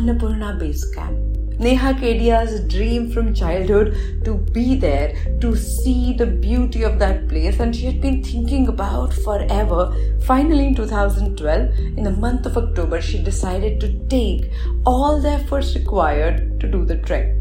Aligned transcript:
Annapurna 0.00 0.58
Base 0.58 0.84
Camp. 0.92 1.18
Neha 1.58 1.92
Kedia's 1.92 2.66
dream 2.72 3.10
from 3.12 3.34
childhood 3.34 3.94
to 4.24 4.36
be 4.54 4.74
there, 4.74 5.14
to 5.42 5.54
see 5.54 6.14
the 6.14 6.24
beauty 6.24 6.84
of 6.84 6.98
that 6.98 7.28
place, 7.28 7.60
and 7.60 7.76
she 7.76 7.84
had 7.84 8.00
been 8.00 8.24
thinking 8.24 8.68
about 8.68 9.12
forever. 9.12 9.94
Finally, 10.22 10.68
in 10.68 10.74
2012, 10.74 11.78
in 11.98 12.02
the 12.02 12.12
month 12.12 12.46
of 12.46 12.56
October, 12.56 13.02
she 13.02 13.22
decided 13.22 13.78
to 13.80 13.92
take 14.08 14.50
all 14.86 15.20
the 15.20 15.32
efforts 15.32 15.74
required 15.74 16.58
to 16.60 16.66
do 16.66 16.86
the 16.86 16.96
trek. 16.96 17.34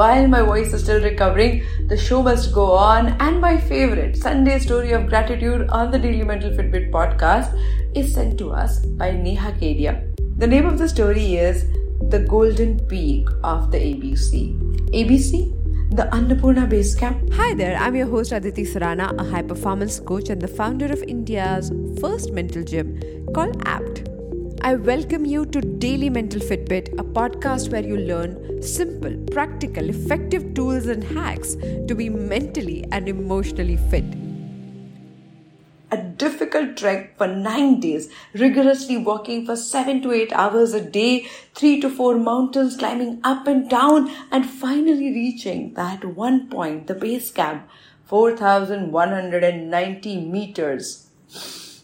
While 0.00 0.26
my 0.26 0.42
voice 0.42 0.72
is 0.72 0.82
still 0.82 1.00
recovering, 1.00 1.62
the 1.86 1.96
show 1.96 2.20
must 2.20 2.52
go 2.52 2.72
on, 2.72 3.10
and 3.20 3.40
my 3.40 3.56
favorite 3.58 4.16
Sunday 4.16 4.58
story 4.58 4.90
of 4.90 5.06
gratitude 5.06 5.68
on 5.68 5.92
the 5.92 6.00
Daily 6.00 6.24
Mental 6.24 6.50
Fitbit 6.50 6.90
podcast 6.90 7.56
is 7.94 8.12
sent 8.12 8.38
to 8.38 8.50
us 8.50 8.84
by 8.86 9.12
Neha 9.12 9.52
Kedia. 9.52 10.08
The 10.38 10.48
name 10.48 10.66
of 10.66 10.78
the 10.78 10.88
story 10.88 11.36
is 11.36 11.64
the 12.10 12.20
golden 12.20 12.78
peak 12.86 13.28
of 13.42 13.70
the 13.70 13.78
ABC. 13.78 14.56
ABC? 14.90 15.52
The 15.96 16.04
Annapurna 16.04 16.68
Base 16.68 16.94
Camp. 16.94 17.32
Hi 17.34 17.54
there, 17.54 17.76
I'm 17.76 17.94
your 17.94 18.06
host 18.06 18.32
Aditi 18.32 18.64
Surana, 18.64 19.18
a 19.18 19.24
high 19.24 19.42
performance 19.42 20.00
coach 20.00 20.28
and 20.28 20.40
the 20.40 20.48
founder 20.48 20.86
of 20.86 21.02
India's 21.02 21.70
first 22.00 22.32
mental 22.32 22.62
gym 22.62 22.98
called 23.34 23.62
APT. 23.66 24.08
I 24.62 24.74
welcome 24.74 25.24
you 25.24 25.44
to 25.46 25.60
Daily 25.60 26.08
Mental 26.08 26.40
Fitbit, 26.40 26.92
a 26.98 27.04
podcast 27.04 27.70
where 27.72 27.84
you 27.84 27.96
learn 27.96 28.62
simple, 28.62 29.16
practical, 29.32 29.90
effective 29.90 30.54
tools 30.54 30.86
and 30.86 31.02
hacks 31.02 31.56
to 31.88 31.94
be 31.94 32.08
mentally 32.08 32.84
and 32.92 33.08
emotionally 33.08 33.76
fit 33.90 34.21
a 35.92 35.98
difficult 35.98 36.76
trek 36.76 37.16
for 37.18 37.26
nine 37.26 37.78
days, 37.78 38.08
rigorously 38.32 38.96
walking 38.96 39.44
for 39.44 39.54
seven 39.54 40.00
to 40.02 40.10
eight 40.10 40.32
hours 40.32 40.72
a 40.72 40.80
day, 40.80 41.28
three 41.54 41.78
to 41.82 41.90
four 41.90 42.16
mountains 42.16 42.78
climbing 42.78 43.20
up 43.22 43.46
and 43.46 43.68
down, 43.68 44.10
and 44.30 44.48
finally 44.48 45.12
reaching 45.12 45.74
that 45.74 46.02
one 46.04 46.48
point, 46.48 46.86
the 46.86 46.94
base 46.94 47.30
camp, 47.30 47.68
4,190 48.06 50.20
meters. 50.22 51.10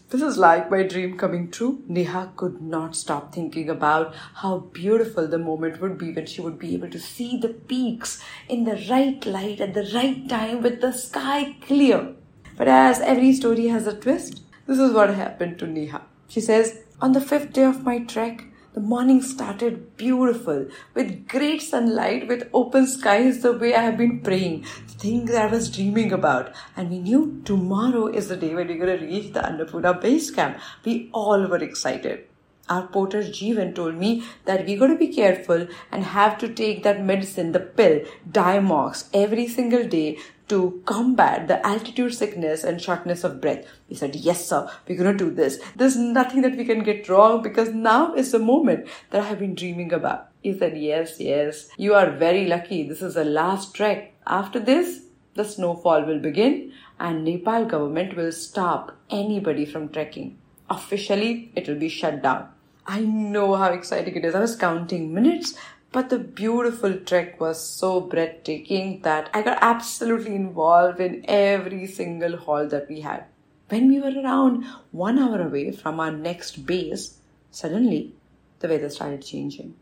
This 0.09 0.23
is 0.23 0.39
like 0.39 0.71
my 0.71 0.81
dream 0.81 1.19
coming 1.19 1.51
true. 1.51 1.83
Neha 1.87 2.31
could 2.35 2.63
not 2.63 2.95
stop 2.95 3.31
thinking 3.31 3.69
about 3.69 4.15
how 4.33 4.57
beautiful 4.57 5.27
the 5.27 5.37
moment 5.37 5.79
would 5.81 5.99
be 5.99 6.11
when 6.11 6.25
she 6.25 6.41
would 6.41 6.57
be 6.57 6.73
able 6.73 6.89
to 6.89 6.99
see 6.99 7.37
the 7.37 7.49
peaks 7.49 8.19
in 8.47 8.63
the 8.63 8.83
right 8.89 9.23
light 9.23 9.61
at 9.61 9.75
the 9.75 9.87
right 9.93 10.27
time 10.27 10.63
with 10.63 10.81
the 10.81 10.93
sky 10.93 11.55
clear. 11.61 12.15
But 12.59 12.67
as 12.67 12.99
every 12.99 13.31
story 13.31 13.67
has 13.67 13.87
a 13.87 13.95
twist, 13.95 14.41
this 14.67 14.79
is 14.79 14.91
what 14.91 15.11
happened 15.11 15.59
to 15.59 15.65
Neha. 15.65 16.01
She 16.27 16.41
says, 16.41 16.81
On 16.99 17.13
the 17.13 17.21
fifth 17.21 17.53
day 17.53 17.63
of 17.63 17.85
my 17.85 17.99
trek, 17.99 18.43
the 18.73 18.81
morning 18.81 19.21
started 19.21 19.95
beautiful 19.95 20.67
with 20.93 21.25
great 21.29 21.61
sunlight, 21.61 22.27
with 22.27 22.49
open 22.53 22.85
skies, 22.85 23.41
the 23.43 23.53
way 23.53 23.73
I 23.73 23.83
have 23.83 23.97
been 23.97 24.19
praying, 24.19 24.65
the 24.87 24.93
thing 24.93 25.25
that 25.27 25.41
I 25.41 25.47
was 25.49 25.71
dreaming 25.73 26.11
about. 26.11 26.53
And 26.75 26.89
we 26.89 26.99
knew 26.99 27.41
tomorrow 27.45 28.07
is 28.07 28.27
the 28.27 28.35
day 28.35 28.53
when 28.53 28.67
we're 28.67 28.85
going 28.85 28.99
to 28.99 29.05
reach 29.05 29.31
the 29.31 29.39
Annapurna 29.39 30.01
base 30.01 30.29
camp. 30.29 30.59
We 30.83 31.09
all 31.13 31.47
were 31.47 31.63
excited 31.63 32.25
our 32.69 32.85
porter 32.87 33.21
Jeevan 33.21 33.73
told 33.75 33.95
me 33.95 34.23
that 34.45 34.65
we 34.65 34.75
got 34.75 34.87
to 34.87 34.95
be 34.95 35.07
careful 35.07 35.67
and 35.91 36.03
have 36.03 36.37
to 36.37 36.53
take 36.53 36.83
that 36.83 37.03
medicine, 37.03 37.51
the 37.51 37.59
pill, 37.59 38.01
Diamox, 38.31 39.09
every 39.13 39.47
single 39.47 39.87
day 39.87 40.17
to 40.49 40.81
combat 40.85 41.47
the 41.47 41.65
altitude 41.65 42.13
sickness 42.13 42.63
and 42.63 42.81
shortness 42.81 43.23
of 43.23 43.39
breath. 43.39 43.65
We 43.89 43.95
said, 43.95 44.15
Yes, 44.15 44.45
sir, 44.45 44.69
we're 44.87 44.97
going 44.97 45.17
to 45.17 45.25
do 45.25 45.31
this. 45.31 45.59
There's 45.75 45.95
nothing 45.95 46.41
that 46.41 46.57
we 46.57 46.65
can 46.65 46.83
get 46.83 47.07
wrong 47.07 47.41
because 47.41 47.69
now 47.69 48.13
is 48.13 48.31
the 48.31 48.39
moment 48.39 48.87
that 49.11 49.21
I 49.21 49.25
have 49.25 49.39
been 49.39 49.55
dreaming 49.55 49.93
about. 49.93 50.29
He 50.41 50.57
said, 50.57 50.77
Yes, 50.77 51.19
yes, 51.19 51.69
you 51.77 51.93
are 51.93 52.11
very 52.11 52.45
lucky. 52.47 52.87
This 52.87 53.01
is 53.01 53.13
the 53.15 53.25
last 53.25 53.73
trek. 53.73 54.13
After 54.27 54.59
this, 54.59 55.05
the 55.35 55.45
snowfall 55.45 56.05
will 56.05 56.19
begin 56.19 56.73
and 56.99 57.23
Nepal 57.23 57.65
government 57.65 58.15
will 58.15 58.31
stop 58.31 58.97
anybody 59.09 59.65
from 59.65 59.89
trekking. 59.89 60.37
Officially, 60.69 61.51
it 61.55 61.67
will 61.67 61.79
be 61.79 61.89
shut 61.89 62.21
down. 62.21 62.49
I 62.85 63.01
know 63.01 63.55
how 63.55 63.71
exciting 63.71 64.15
it 64.15 64.25
is. 64.25 64.35
I 64.35 64.39
was 64.39 64.55
counting 64.55 65.13
minutes 65.13 65.53
but 65.91 66.09
the 66.09 66.19
beautiful 66.19 66.93
trek 66.99 67.39
was 67.41 67.63
so 67.63 67.99
breathtaking 67.99 69.01
that 69.01 69.29
I 69.33 69.41
got 69.41 69.57
absolutely 69.61 70.35
involved 70.35 70.99
in 70.99 71.25
every 71.27 71.87
single 71.87 72.37
hall 72.37 72.67
that 72.67 72.87
we 72.87 73.01
had. 73.01 73.25
When 73.69 73.87
we 73.87 73.99
were 73.99 74.21
around 74.21 74.65
one 74.91 75.17
hour 75.17 75.41
away 75.41 75.71
from 75.71 75.99
our 75.99 76.11
next 76.11 76.65
base, 76.65 77.17
suddenly 77.51 78.13
the 78.59 78.67
weather 78.67 78.89
started 78.89 79.23
changing. 79.23 79.75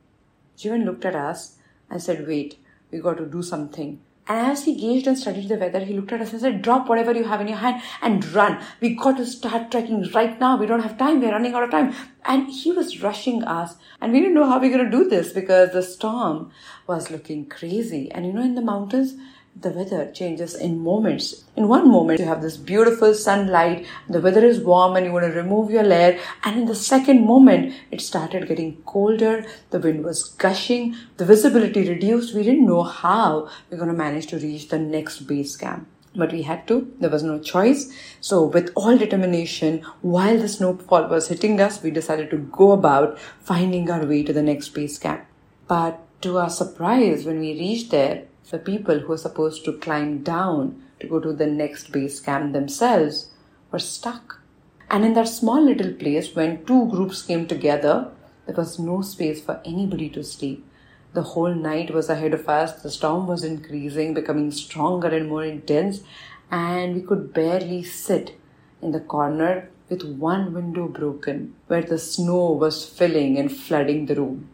Jeevan 0.58 0.86
looked 0.86 1.06
at 1.06 1.16
us 1.16 1.58
and 1.90 2.02
said, 2.02 2.28
Wait, 2.28 2.58
we 2.92 3.00
got 3.00 3.18
to 3.18 3.26
do 3.26 3.42
something. 3.42 4.00
And 4.30 4.52
as 4.52 4.66
he 4.66 4.76
gazed 4.76 5.08
and 5.08 5.18
studied 5.18 5.48
the 5.48 5.56
weather, 5.56 5.80
he 5.80 5.94
looked 5.94 6.12
at 6.12 6.22
us 6.22 6.32
and 6.32 6.42
said, 6.42 6.62
Drop 6.62 6.90
whatever 6.90 7.14
you 7.14 7.24
have 7.24 7.42
in 7.42 7.48
your 7.48 7.58
hand 7.58 7.82
and 8.02 8.26
run. 8.34 8.60
We 8.82 8.96
got 8.96 9.18
to 9.18 9.26
start 9.26 9.72
trekking 9.72 10.12
right 10.12 10.40
now. 10.40 10.58
We 10.58 10.66
don't 10.66 10.82
have 10.82 10.98
time. 10.98 11.22
We're 11.22 11.32
running 11.32 11.54
out 11.54 11.64
of 11.64 11.72
time. 11.72 11.94
And 12.26 12.50
he 12.50 12.72
was 12.72 13.02
rushing 13.02 13.44
us. 13.44 13.76
And 14.02 14.12
we 14.12 14.20
didn't 14.20 14.36
know 14.36 14.50
how 14.50 14.60
we 14.60 14.68
we're 14.68 14.78
going 14.78 14.92
to 14.92 14.98
do 14.98 15.10
this 15.10 15.32
because 15.32 15.72
the 15.72 15.82
storm 15.82 16.52
was 16.88 17.10
looking 17.10 17.48
crazy. 17.48 18.12
And 18.12 18.26
you 18.26 18.34
know, 18.34 18.42
in 18.42 18.56
the 18.56 18.62
mountains, 18.62 19.16
the 19.62 19.70
weather 19.70 20.12
changes 20.12 20.54
in 20.56 20.80
moments. 20.84 21.44
In 21.56 21.68
one 21.68 21.90
moment, 21.90 22.20
you 22.20 22.26
have 22.26 22.42
this 22.42 22.58
beautiful 22.58 23.14
sunlight, 23.14 23.86
the 24.10 24.22
weather 24.22 24.46
is 24.46 24.60
warm, 24.60 24.96
and 24.96 25.06
you 25.06 25.12
want 25.12 25.26
to 25.26 25.32
remove 25.32 25.72
your 25.72 25.84
layer. 25.84 26.20
And 26.44 26.60
in 26.60 26.66
the 26.66 26.76
second 26.76 27.26
moment, 27.26 27.74
it 27.92 28.02
started 28.02 28.48
getting 28.48 28.78
colder, 28.84 29.46
the 29.72 29.80
wind 29.80 30.04
was 30.04 30.24
gushing, 30.24 30.96
the 31.18 31.26
visibility 31.26 31.88
reduced. 31.90 32.36
We 32.36 32.44
didn't 32.44 32.68
know 32.68 32.84
how 32.84 33.50
we're 33.70 33.78
going 33.78 33.90
to 33.90 33.96
manage 33.96 34.28
to 34.28 34.38
reach 34.38 34.70
the 34.70 34.80
next 34.80 35.22
base 35.22 35.56
camp. 35.56 35.88
But 36.16 36.32
we 36.32 36.44
had 36.44 36.68
to, 36.68 36.92
there 37.00 37.12
was 37.12 37.24
no 37.24 37.38
choice. 37.38 37.92
So, 38.22 38.44
with 38.44 38.72
all 38.76 38.98
determination, 38.98 39.84
while 40.02 40.40
the 40.40 40.50
snowfall 40.50 41.08
was 41.08 41.28
hitting 41.28 41.62
us, 41.62 41.84
we 41.84 41.92
decided 41.92 42.32
to 42.32 42.38
go 42.38 42.72
about 42.72 43.20
finding 43.42 43.90
our 43.92 44.04
way 44.04 44.24
to 44.24 44.34
the 44.34 44.42
next 44.42 44.70
base 44.70 44.98
camp. 44.98 45.26
But 45.68 46.00
to 46.22 46.40
our 46.40 46.50
surprise, 46.50 47.26
when 47.26 47.40
we 47.40 47.54
reached 47.54 47.92
there, 47.92 48.24
the 48.50 48.60
people 48.60 49.00
who 49.00 49.08
were 49.08 49.18
supposed 49.18 49.66
to 49.66 49.74
climb 49.74 50.24
down 50.24 50.82
to 51.00 51.08
go 51.08 51.20
to 51.20 51.34
the 51.34 51.48
next 51.48 51.92
base 51.92 52.20
camp 52.20 52.54
themselves 52.54 53.30
were 53.72 53.80
stuck. 53.80 54.42
And 54.90 55.04
in 55.04 55.14
that 55.14 55.28
small 55.28 55.62
little 55.62 55.94
place, 55.94 56.34
when 56.34 56.66
two 56.66 56.88
groups 56.90 57.22
came 57.22 57.46
together, 57.46 58.10
there 58.46 58.56
was 58.56 58.80
no 58.80 59.02
space 59.02 59.42
for 59.42 59.62
anybody 59.66 60.10
to 60.12 60.24
sleep. 60.24 60.66
The 61.14 61.24
whole 61.24 61.54
night 61.54 61.94
was 61.94 62.10
ahead 62.10 62.34
of 62.34 62.48
us, 62.48 62.82
the 62.82 62.92
storm 62.92 63.28
was 63.28 63.44
increasing, 63.44 64.14
becoming 64.14 64.52
stronger 64.52 65.10
and 65.10 65.28
more 65.28 65.44
intense, 65.44 66.02
and 66.50 66.96
we 66.96 67.02
could 67.02 67.34
barely 67.34 67.84
sit 67.84 68.40
in 68.82 68.92
the 68.92 69.02
corner 69.02 69.70
with 69.90 70.04
one 70.04 70.54
window 70.54 70.88
broken 70.88 71.54
where 71.68 71.82
the 71.82 71.98
snow 71.98 72.52
was 72.52 72.86
filling 72.86 73.38
and 73.38 73.52
flooding 73.52 74.06
the 74.06 74.16
room. 74.16 74.50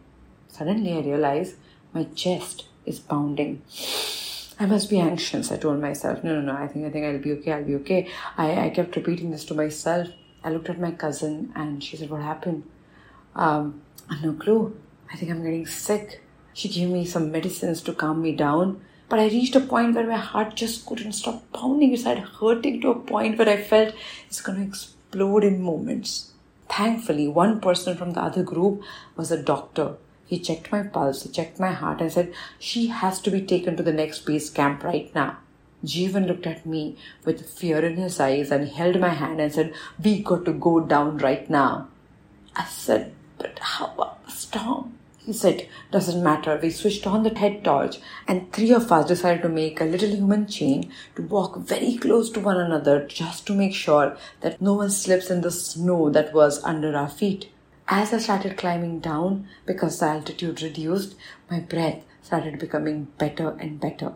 Suddenly 0.48 0.94
I 0.94 1.00
realized 1.00 1.56
my 1.92 2.04
chest 2.04 2.66
is 2.86 2.98
pounding. 2.98 3.62
I 4.58 4.66
must 4.66 4.88
be 4.88 5.00
anxious, 5.00 5.50
I 5.50 5.56
told 5.56 5.80
myself. 5.80 6.22
No, 6.22 6.40
no, 6.40 6.52
no, 6.52 6.56
I 6.56 6.68
think 6.68 6.86
I 6.86 6.90
think 6.90 7.04
I'll 7.04 7.18
be 7.18 7.32
okay, 7.32 7.52
I'll 7.52 7.64
be 7.64 7.74
okay. 7.76 8.08
I, 8.36 8.66
I 8.66 8.70
kept 8.70 8.94
repeating 8.94 9.30
this 9.30 9.44
to 9.46 9.54
myself. 9.54 10.08
I 10.44 10.50
looked 10.50 10.68
at 10.68 10.78
my 10.78 10.92
cousin 10.92 11.52
and 11.56 11.82
she 11.82 11.96
said, 11.96 12.10
What 12.10 12.22
happened? 12.22 12.62
Um, 13.34 13.82
I 14.08 14.14
have 14.14 14.24
no 14.24 14.32
clue. 14.34 14.76
I 15.12 15.16
think 15.16 15.30
I'm 15.30 15.42
getting 15.42 15.66
sick. 15.66 16.22
She 16.52 16.68
gave 16.68 16.88
me 16.88 17.04
some 17.04 17.32
medicines 17.32 17.82
to 17.82 17.92
calm 17.92 18.22
me 18.22 18.32
down. 18.36 18.80
But 19.08 19.18
I 19.18 19.26
reached 19.26 19.56
a 19.56 19.60
point 19.60 19.94
where 19.94 20.06
my 20.06 20.16
heart 20.16 20.54
just 20.54 20.86
couldn't 20.86 21.12
stop 21.12 21.42
pounding. 21.52 21.92
It 21.92 22.00
started 22.00 22.24
hurting 22.24 22.80
to 22.82 22.90
a 22.90 22.98
point 22.98 23.38
where 23.38 23.48
I 23.48 23.60
felt 23.60 23.94
it's 24.26 24.40
going 24.40 24.58
to 24.58 24.64
explode 24.64 25.44
in 25.44 25.62
moments. 25.62 26.32
Thankfully, 26.68 27.28
one 27.28 27.60
person 27.60 27.96
from 27.96 28.12
the 28.12 28.22
other 28.22 28.42
group 28.42 28.82
was 29.16 29.30
a 29.30 29.42
doctor 29.42 29.96
he 30.26 30.38
checked 30.38 30.72
my 30.72 30.82
pulse, 30.82 31.22
he 31.22 31.28
checked 31.28 31.60
my 31.60 31.72
heart, 31.72 32.00
and 32.00 32.10
said, 32.10 32.32
She 32.58 32.86
has 32.86 33.20
to 33.20 33.30
be 33.30 33.42
taken 33.42 33.76
to 33.76 33.82
the 33.82 33.92
next 33.92 34.20
base 34.20 34.50
camp 34.50 34.82
right 34.82 35.14
now. 35.14 35.38
Jeevan 35.84 36.26
looked 36.26 36.46
at 36.46 36.64
me 36.64 36.96
with 37.24 37.48
fear 37.48 37.84
in 37.84 37.96
his 37.96 38.18
eyes 38.18 38.50
and 38.50 38.68
held 38.68 38.98
my 39.00 39.10
hand 39.10 39.40
and 39.40 39.52
said, 39.52 39.74
We 40.02 40.22
got 40.22 40.44
to 40.46 40.52
go 40.52 40.80
down 40.80 41.18
right 41.18 41.48
now. 41.48 41.88
I 42.56 42.64
said, 42.64 43.12
But 43.38 43.58
how 43.58 43.92
about 43.94 44.24
the 44.24 44.32
storm? 44.32 44.94
He 45.18 45.32
said, 45.32 45.68
Doesn't 45.90 46.22
matter. 46.22 46.58
We 46.62 46.70
switched 46.70 47.06
on 47.06 47.22
the 47.22 47.34
head 47.34 47.64
torch, 47.64 47.98
and 48.28 48.52
three 48.52 48.72
of 48.72 48.92
us 48.92 49.08
decided 49.08 49.42
to 49.42 49.48
make 49.48 49.80
a 49.80 49.84
little 49.84 50.10
human 50.10 50.46
chain 50.46 50.92
to 51.16 51.22
walk 51.22 51.58
very 51.58 51.96
close 51.96 52.30
to 52.30 52.40
one 52.40 52.58
another 52.58 53.06
just 53.06 53.46
to 53.46 53.54
make 53.54 53.74
sure 53.74 54.16
that 54.40 54.60
no 54.60 54.74
one 54.74 54.90
slips 54.90 55.30
in 55.30 55.40
the 55.40 55.50
snow 55.50 56.10
that 56.10 56.34
was 56.34 56.62
under 56.64 56.94
our 56.96 57.08
feet. 57.08 57.48
As 57.86 58.14
I 58.14 58.18
started 58.18 58.56
climbing 58.56 59.00
down, 59.00 59.46
because 59.66 60.00
the 60.00 60.06
altitude 60.06 60.62
reduced, 60.62 61.16
my 61.50 61.60
breath 61.60 62.02
started 62.22 62.58
becoming 62.58 63.08
better 63.18 63.50
and 63.60 63.78
better. 63.78 64.14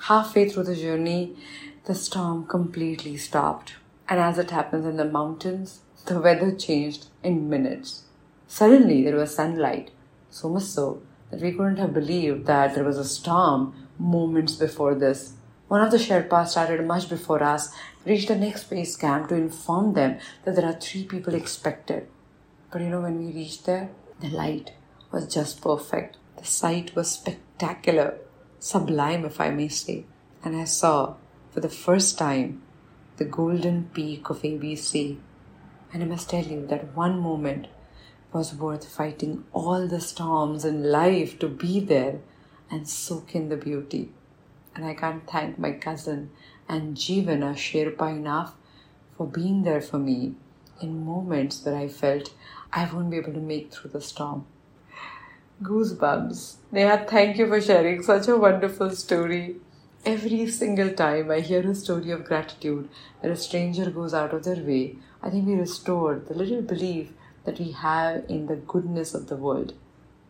Halfway 0.00 0.48
through 0.48 0.64
the 0.64 0.74
journey, 0.74 1.36
the 1.84 1.94
storm 1.94 2.44
completely 2.44 3.16
stopped. 3.16 3.74
And 4.08 4.18
as 4.18 4.36
it 4.36 4.50
happens 4.50 4.84
in 4.84 4.96
the 4.96 5.04
mountains, 5.04 5.82
the 6.06 6.20
weather 6.20 6.52
changed 6.56 7.06
in 7.22 7.48
minutes. 7.48 8.02
Suddenly 8.48 9.04
there 9.04 9.16
was 9.16 9.34
sunlight, 9.34 9.92
So 10.30 10.48
much 10.48 10.64
so 10.64 11.00
that 11.30 11.40
we 11.40 11.52
couldn't 11.52 11.76
have 11.76 11.94
believed 11.94 12.46
that 12.46 12.74
there 12.74 12.84
was 12.84 12.98
a 12.98 13.04
storm 13.04 13.74
moments 13.96 14.56
before 14.56 14.96
this. 14.96 15.34
One 15.68 15.80
of 15.80 15.92
the 15.92 15.98
Sherpas 15.98 16.48
started 16.48 16.84
much 16.84 17.08
before 17.08 17.44
us, 17.44 17.72
reached 18.04 18.26
the 18.26 18.36
next 18.36 18.64
base 18.64 18.96
camp 18.96 19.28
to 19.28 19.36
inform 19.36 19.94
them 19.94 20.18
that 20.44 20.56
there 20.56 20.66
are 20.66 20.80
three 20.80 21.04
people 21.04 21.34
expected. 21.34 22.08
But 22.74 22.82
you 22.82 22.88
know, 22.88 23.02
when 23.02 23.24
we 23.24 23.32
reached 23.32 23.66
there, 23.66 23.90
the 24.18 24.30
light 24.30 24.72
was 25.12 25.32
just 25.32 25.60
perfect. 25.60 26.16
The 26.38 26.44
sight 26.44 26.96
was 26.96 27.08
spectacular, 27.08 28.18
sublime, 28.58 29.24
if 29.24 29.40
I 29.40 29.50
may 29.50 29.68
say. 29.68 30.06
And 30.44 30.56
I 30.56 30.64
saw, 30.64 31.14
for 31.52 31.60
the 31.60 31.68
first 31.68 32.18
time, 32.18 32.62
the 33.16 33.26
golden 33.26 33.90
peak 33.94 34.28
of 34.28 34.42
ABC. 34.42 35.18
And 35.92 36.02
I 36.02 36.06
must 36.06 36.28
tell 36.28 36.42
you 36.42 36.66
that 36.66 36.96
one 36.96 37.20
moment 37.20 37.68
was 38.32 38.56
worth 38.56 38.88
fighting 38.88 39.44
all 39.52 39.86
the 39.86 40.00
storms 40.00 40.64
in 40.64 40.90
life 40.90 41.38
to 41.38 41.48
be 41.48 41.78
there 41.78 42.22
and 42.72 42.88
soak 42.88 43.36
in 43.36 43.50
the 43.50 43.56
beauty. 43.56 44.10
And 44.74 44.84
I 44.84 44.94
can't 44.94 45.30
thank 45.30 45.60
my 45.60 45.74
cousin 45.74 46.32
and 46.68 46.96
Jeevana 46.96 47.54
Sherpa 47.54 48.16
enough 48.16 48.56
for 49.16 49.28
being 49.28 49.62
there 49.62 49.80
for 49.80 50.00
me 50.00 50.34
in 50.82 51.04
moments 51.04 51.64
where 51.64 51.76
I 51.76 51.88
felt 51.88 52.34
I 52.72 52.90
won't 52.92 53.10
be 53.10 53.18
able 53.18 53.34
to 53.34 53.40
make 53.40 53.72
through 53.72 53.90
the 53.92 54.00
storm. 54.00 54.46
Goosebumps. 55.62 56.56
Neha, 56.72 57.06
thank 57.08 57.38
you 57.38 57.48
for 57.48 57.60
sharing 57.60 58.02
such 58.02 58.28
a 58.28 58.36
wonderful 58.36 58.90
story. 58.90 59.56
Every 60.06 60.46
single 60.50 60.92
time 60.92 61.30
I 61.30 61.40
hear 61.40 61.68
a 61.68 61.74
story 61.74 62.10
of 62.12 62.24
gratitude 62.26 62.88
where 63.20 63.32
a 63.32 63.36
stranger 63.36 63.90
goes 63.90 64.14
out 64.14 64.34
of 64.34 64.44
their 64.44 64.62
way, 64.64 64.96
I 65.22 65.30
think 65.30 65.46
we 65.46 65.54
restore 65.56 66.16
the 66.20 66.34
little 66.34 66.62
belief 66.62 67.12
that 67.44 67.58
we 67.58 67.72
have 67.72 68.24
in 68.28 68.46
the 68.46 68.56
goodness 68.56 69.14
of 69.14 69.28
the 69.28 69.36
world. 69.36 69.74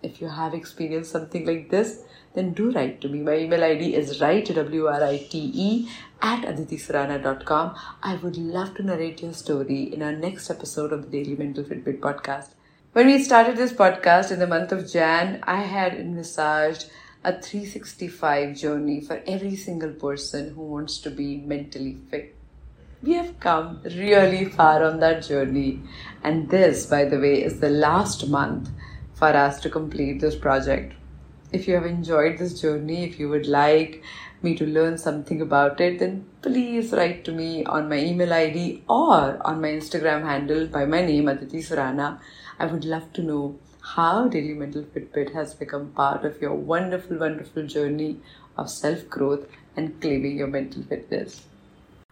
If 0.04 0.20
you 0.20 0.28
have 0.28 0.54
experienced 0.54 1.10
something 1.10 1.46
like 1.46 1.70
this, 1.70 2.02
then 2.34 2.52
do 2.52 2.70
write 2.72 3.00
to 3.00 3.08
me. 3.08 3.20
My 3.20 3.38
email 3.38 3.64
ID 3.64 3.94
is 3.94 4.20
write, 4.20 4.54
W-R-I-T-E, 4.54 5.88
at 6.20 6.42
aditisurana.com. 6.42 7.74
I 8.02 8.16
would 8.16 8.36
love 8.36 8.74
to 8.74 8.82
narrate 8.82 9.22
your 9.22 9.32
story 9.32 9.94
in 9.94 10.02
our 10.02 10.12
next 10.12 10.50
episode 10.50 10.92
of 10.92 11.02
the 11.02 11.22
Daily 11.22 11.36
Mental 11.36 11.64
Fitbit 11.64 12.00
podcast. 12.00 12.50
When 12.92 13.06
we 13.06 13.22
started 13.22 13.56
this 13.56 13.72
podcast 13.72 14.30
in 14.30 14.38
the 14.38 14.46
month 14.46 14.72
of 14.72 14.90
Jan, 14.90 15.40
I 15.44 15.62
had 15.62 15.94
envisaged 15.94 16.90
a 17.24 17.40
365 17.40 18.56
journey 18.56 19.00
for 19.00 19.22
every 19.26 19.56
single 19.56 19.92
person 19.92 20.54
who 20.54 20.62
wants 20.62 20.98
to 20.98 21.10
be 21.10 21.38
mentally 21.38 21.96
fit. 22.10 22.36
We 23.02 23.14
have 23.14 23.38
come 23.40 23.80
really 23.84 24.44
far 24.46 24.84
on 24.84 25.00
that 25.00 25.24
journey, 25.24 25.80
and 26.22 26.48
this, 26.48 26.86
by 26.86 27.04
the 27.04 27.18
way, 27.18 27.42
is 27.42 27.60
the 27.60 27.68
last 27.68 28.28
month 28.28 28.70
for 29.24 29.36
us 29.38 29.58
to 29.60 29.70
complete 29.70 30.20
this 30.20 30.36
project. 30.36 30.92
If 31.50 31.66
you 31.66 31.74
have 31.74 31.86
enjoyed 31.86 32.36
this 32.38 32.60
journey, 32.60 33.04
if 33.04 33.18
you 33.18 33.28
would 33.30 33.46
like 33.46 34.02
me 34.42 34.54
to 34.56 34.66
learn 34.66 34.98
something 34.98 35.40
about 35.40 35.80
it, 35.80 35.98
then 36.00 36.26
please 36.42 36.92
write 36.92 37.24
to 37.24 37.32
me 37.32 37.64
on 37.64 37.88
my 37.88 37.98
email 37.98 38.34
ID 38.34 38.82
or 38.86 39.38
on 39.50 39.62
my 39.62 39.68
Instagram 39.68 40.26
handle 40.30 40.66
by 40.66 40.84
my 40.84 41.00
name, 41.06 41.28
Aditi 41.28 41.62
Surana. 41.68 42.18
I 42.58 42.66
would 42.66 42.84
love 42.84 43.12
to 43.14 43.22
know 43.22 43.58
how 43.94 44.28
Daily 44.28 44.52
Mental 44.52 44.82
Fitbit 44.82 45.32
has 45.32 45.54
become 45.54 45.88
part 46.02 46.26
of 46.26 46.42
your 46.42 46.54
wonderful, 46.54 47.18
wonderful 47.18 47.66
journey 47.66 48.20
of 48.58 48.68
self 48.68 49.08
growth 49.08 49.46
and 49.76 50.00
claiming 50.02 50.36
your 50.36 50.48
mental 50.48 50.82
fitness. 50.82 51.46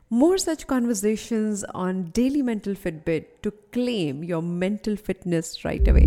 More 0.08 0.38
such 0.38 0.66
conversations 0.66 1.64
on 1.74 2.04
Daily 2.20 2.42
Mental 2.42 2.74
Fitbit 2.74 3.42
to 3.42 3.50
claim 3.76 4.24
your 4.24 4.42
mental 4.42 4.96
fitness 4.96 5.64
right 5.64 5.86
away. 5.86 6.06